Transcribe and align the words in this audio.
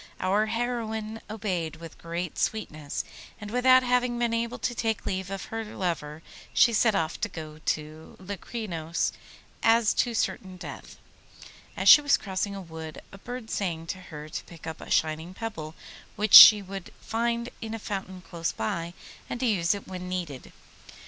Our 0.19 0.47
heroine 0.47 1.21
obeyed 1.29 1.75
with 1.75 1.99
great 1.99 2.39
sweetness, 2.39 3.03
and 3.39 3.51
without 3.51 3.83
having 3.83 4.17
been 4.17 4.33
able 4.33 4.57
to 4.57 4.73
take 4.73 5.05
leave 5.05 5.29
of 5.29 5.45
her 5.53 5.63
lover 5.63 6.23
she 6.55 6.73
set 6.73 6.95
off 6.95 7.21
to 7.21 7.29
go 7.29 7.59
to 7.59 8.17
Locrinos 8.19 9.11
as 9.61 9.93
to 9.93 10.15
certain 10.15 10.57
death. 10.57 10.97
As 11.77 11.87
she 11.87 12.01
was 12.01 12.17
crossing 12.17 12.55
a 12.55 12.61
wood 12.61 13.03
a 13.11 13.19
bird 13.19 13.51
sang 13.51 13.85
to 13.93 13.99
her 13.99 14.27
to 14.27 14.43
pick 14.45 14.65
up 14.65 14.81
a 14.81 14.89
shining 14.89 15.35
pebble 15.35 15.75
which 16.15 16.33
she 16.33 16.63
would 16.63 16.91
find 16.99 17.49
in 17.61 17.75
a 17.75 17.77
fountain 17.77 18.21
close 18.27 18.51
by, 18.51 18.95
and 19.29 19.39
to 19.41 19.45
use 19.45 19.75
it 19.75 19.87
when 19.87 20.09
needed. 20.09 20.51